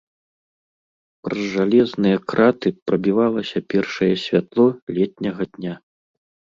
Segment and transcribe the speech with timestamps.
[1.27, 4.65] Праз жалезныя краты прабівалася першае святло
[5.01, 5.73] летняга дня.